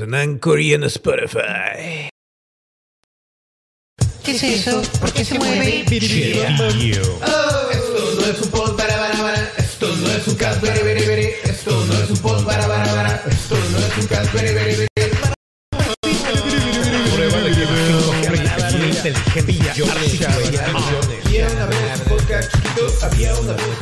[0.00, 2.08] en Anchor y en Spotify.
[4.24, 4.82] ¿Qué es eso?
[5.00, 5.84] ¿Por qué se mueve?
[5.88, 9.52] Oh, esto no es un pod para para para.
[9.58, 11.30] Esto no es un cast very very.
[11.44, 13.24] Esto no es un pod para para para.
[13.28, 14.88] Esto no es un cast very very very.
[21.24, 23.81] Había una vez un podcast chiquito, había una vez un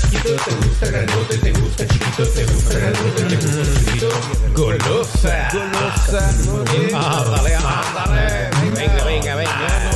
[0.00, 4.08] chiquito, te gusta grandote, te gusta chiquito, te gusta grandote, te gusta chiquito.
[4.54, 9.86] Golosa, golosa, ándale, ándale, venga, venga, venga,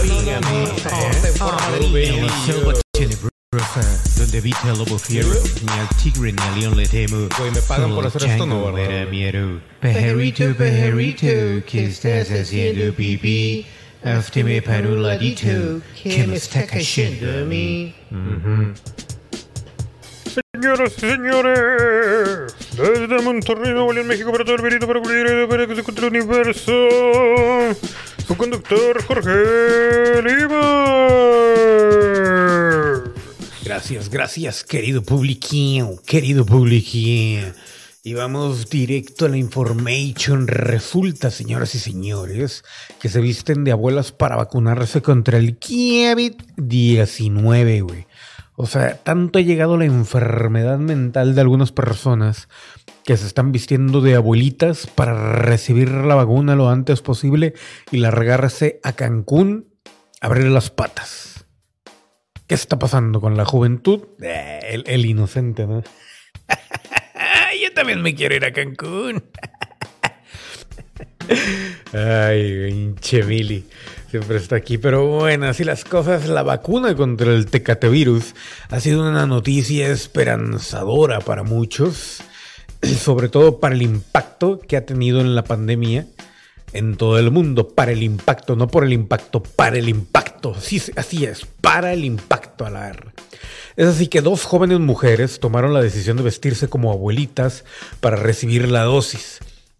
[4.16, 7.28] donde evita el lobo fiero, ni al tigre ni al león le temo.
[7.36, 9.08] Güey, me pagan por hacer esto, ¿no, verdad?
[9.08, 9.60] miedo.
[11.64, 13.66] ¿qué estás haciendo, pipí?
[14.04, 15.02] Hazte para un
[16.02, 17.94] que me está cayendo a mí.
[20.60, 25.66] Señoras y señores, desde Monterrey, Nuevo León, México, para todo el verito, para cubrir para
[25.66, 26.72] que se encuentre el universo,
[28.26, 31.00] su conductor Jorge Lima.
[33.64, 37.54] Gracias, gracias, querido publiquín, querido publiquín.
[38.02, 40.46] Y vamos directo a la information.
[40.46, 42.64] Resulta, señoras y señores,
[43.00, 48.09] que se visten de abuelas para vacunarse contra el COVID-19, güey.
[48.62, 52.50] O sea, tanto ha llegado la enfermedad mental de algunas personas
[53.06, 57.54] que se están vistiendo de abuelitas para recibir la vacuna lo antes posible
[57.90, 59.72] y largarse a Cancún
[60.20, 61.46] a abrir las patas.
[62.46, 64.08] ¿Qué está pasando con la juventud?
[64.20, 65.82] Eh, el, inocente, ¿no?
[67.62, 69.24] Yo también me quiero ir a Cancún.
[71.94, 73.64] Ay, pinche Mili.
[74.10, 74.76] Siempre está aquí.
[74.76, 76.28] Pero bueno, así las cosas.
[76.28, 78.34] La vacuna contra el tecatevirus
[78.68, 82.20] ha sido una noticia esperanzadora para muchos.
[82.82, 86.06] Sobre todo para el impacto que ha tenido en la pandemia
[86.72, 87.68] en todo el mundo.
[87.68, 90.56] Para el impacto, no por el impacto, para el impacto.
[90.58, 93.12] Sí, así es, para el impacto a la R.
[93.76, 97.64] Es así que dos jóvenes mujeres tomaron la decisión de vestirse como abuelitas
[98.00, 99.38] para recibir la dosis.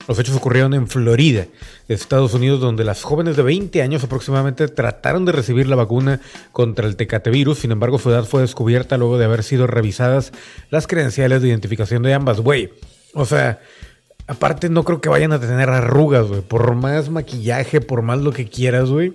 [0.09, 1.47] Los hechos ocurrieron en Florida,
[1.87, 6.21] Estados Unidos, donde las jóvenes de 20 años aproximadamente trataron de recibir la vacuna
[6.53, 7.59] contra el tecatevirus.
[7.59, 10.33] Sin embargo, su edad fue descubierta luego de haber sido revisadas
[10.71, 12.41] las credenciales de identificación de ambas.
[12.41, 12.71] Güey,
[13.15, 13.61] o sea,
[14.27, 16.41] aparte no creo que vayan a tener arrugas, güey.
[16.41, 19.12] Por más maquillaje, por más lo que quieras, güey.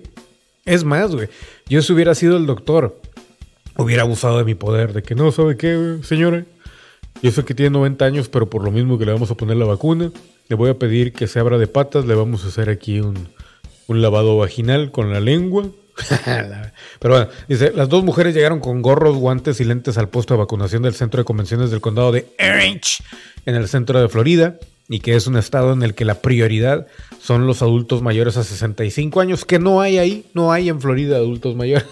[0.64, 1.28] Es más, güey.
[1.68, 3.00] Yo si hubiera sido el doctor,
[3.76, 6.44] hubiera abusado de mi poder, de que no, ¿sabe qué, güey, señora?
[7.22, 9.56] Yo sé que tiene 90 años, pero por lo mismo que le vamos a poner
[9.56, 10.10] la vacuna,
[10.48, 13.28] le voy a pedir que se abra de patas, le vamos a hacer aquí un,
[13.86, 15.66] un lavado vaginal con la lengua.
[17.00, 20.38] pero bueno, dice, las dos mujeres llegaron con gorros, guantes y lentes al puesto de
[20.38, 23.02] vacunación del centro de convenciones del condado de Orange,
[23.46, 24.58] en el centro de Florida,
[24.88, 26.86] y que es un estado en el que la prioridad
[27.20, 31.16] son los adultos mayores a 65 años, que no hay ahí, no hay en Florida
[31.16, 31.86] adultos mayores.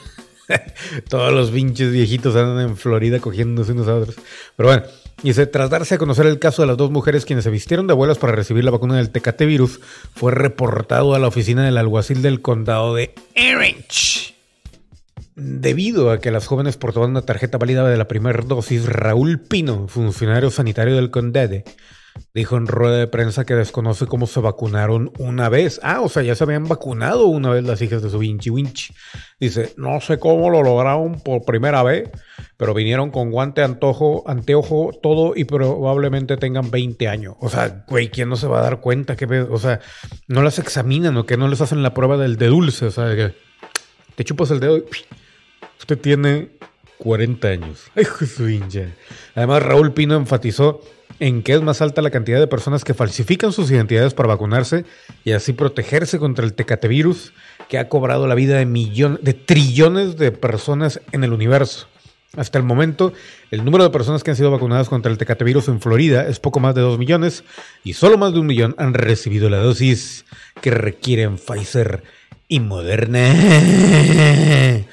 [1.09, 4.17] Todos los pinches viejitos andan en Florida cogiéndose unos a otros.
[4.57, 4.83] Pero bueno,
[5.23, 7.93] dice, tras darse a conocer el caso de las dos mujeres quienes se vistieron de
[7.93, 9.81] abuelas para recibir la vacuna del Tecate virus,
[10.15, 14.35] fue reportado a la oficina del alguacil del condado de Orange.
[15.37, 19.89] Debido a que las jóvenes portaban una tarjeta válida de la primera dosis, Raúl Pino,
[19.89, 21.63] funcionario sanitario del condado,
[22.33, 25.81] dijo en rueda de prensa que desconoce cómo se vacunaron una vez.
[25.83, 28.95] Ah, o sea, ya se habían vacunado una vez las hijas de su Vinci Winchi.
[29.39, 32.11] Dice, no sé cómo lo lograron por primera vez,
[32.57, 37.35] pero vinieron con guante, antojo, anteojo, todo y probablemente tengan 20 años.
[37.41, 39.17] O sea, güey, ¿quién no se va a dar cuenta?
[39.17, 39.81] que O sea,
[40.29, 42.87] no las examinan o que no les hacen la prueba del de dulce.
[42.87, 43.35] O sea, que
[44.15, 44.85] te chupas el dedo y
[45.79, 46.51] usted tiene
[47.05, 47.83] 40 años.
[47.95, 48.89] Ay, hincha.
[49.35, 50.81] Además, Raúl Pino enfatizó
[51.21, 54.85] en que es más alta la cantidad de personas que falsifican sus identidades para vacunarse
[55.23, 57.33] y así protegerse contra el tecatevirus
[57.69, 61.87] que ha cobrado la vida de millones, de trillones de personas en el universo.
[62.37, 63.13] Hasta el momento,
[63.53, 66.59] el número de personas que han sido vacunadas contra el tecatevirus en Florida es poco
[66.59, 67.45] más de 2 millones
[67.85, 70.25] y solo más de un millón han recibido la dosis
[70.61, 72.03] que requieren Pfizer
[72.49, 73.33] y Moderna.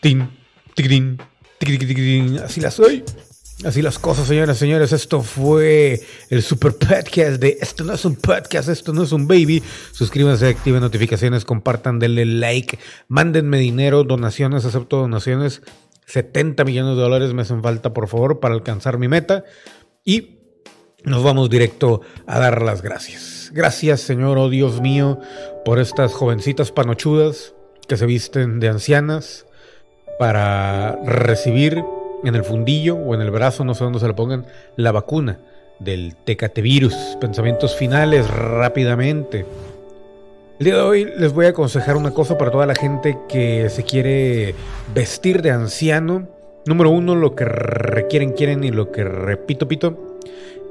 [0.00, 0.28] Tin,
[0.74, 1.18] tiquitín,
[2.44, 3.04] así las soy.
[3.64, 4.92] Así las cosas, señoras y señores.
[4.92, 6.00] Esto fue
[6.30, 9.64] el super podcast de Esto no es un podcast, esto no es un baby.
[9.90, 12.78] Suscríbanse, activen notificaciones, compartan, denle like,
[13.08, 15.62] mándenme dinero, donaciones, acepto donaciones.
[16.06, 19.42] 70 millones de dólares me hacen falta, por favor, para alcanzar mi meta.
[20.04, 20.38] Y
[21.02, 23.50] nos vamos directo a dar las gracias.
[23.52, 25.18] Gracias, Señor, oh Dios mío,
[25.64, 27.54] por estas jovencitas panochudas
[27.88, 29.47] que se visten de ancianas
[30.18, 31.82] para recibir
[32.24, 35.38] en el fundillo o en el brazo, no sé dónde se lo pongan, la vacuna
[35.78, 36.94] del Tecate Virus.
[37.20, 39.46] Pensamientos finales rápidamente.
[40.58, 43.70] El día de hoy les voy a aconsejar una cosa para toda la gente que
[43.70, 44.56] se quiere
[44.92, 46.26] vestir de anciano.
[46.66, 50.18] Número uno, lo que requieren, quieren y lo que repito, pito,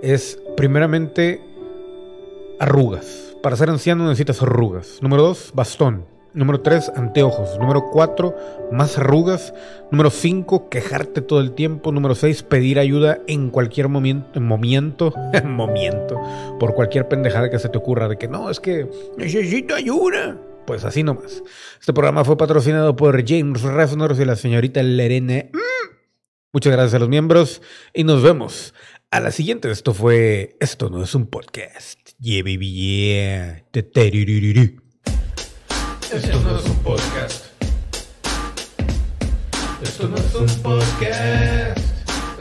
[0.01, 1.41] es primeramente
[2.59, 3.35] arrugas.
[3.41, 4.99] Para ser anciano necesitas arrugas.
[5.01, 6.16] Número dos, bastón.
[6.37, 7.57] Número 3, anteojos.
[7.57, 8.35] Número 4,
[8.71, 9.55] más arrugas.
[9.89, 11.91] Número 5, quejarte todo el tiempo.
[11.91, 15.13] Número 6, pedir ayuda en cualquier momento, momento,
[15.43, 16.21] momento,
[16.59, 18.87] por cualquier pendejada que se te ocurra de que no, es que
[19.17, 20.39] necesito ayuda.
[20.67, 21.41] Pues así nomás.
[21.79, 25.49] Este programa fue patrocinado por James Reznor y la señorita Lerene.
[26.53, 27.63] Muchas gracias a los miembros
[27.95, 28.75] y nos vemos
[29.09, 29.71] a la siguiente.
[29.71, 31.99] Esto fue Esto no es un podcast.
[32.19, 33.63] Yeah, baby, yeah.
[36.09, 37.43] Esto no es un podcast.
[39.81, 41.79] Esto no es un podcast.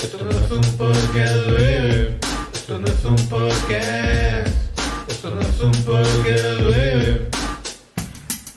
[0.00, 2.16] Esto no es un podcast, baby.
[2.54, 4.48] Esto no es un podcast.
[5.08, 7.26] Esto no es un podcast, baby.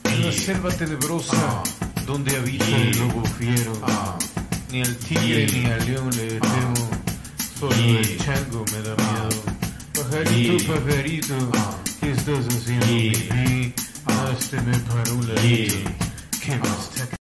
[0.04, 1.62] En la selva tenebrosa,
[2.06, 3.72] donde habita el lobo fiero,
[4.70, 6.90] ni al tigre ni al león le temo,
[7.58, 9.42] solo el chango me da miedo.
[9.92, 11.34] Pajarito, pajarito,
[12.00, 13.89] ¿qué estás haciendo?
[16.42, 17.10] Yes.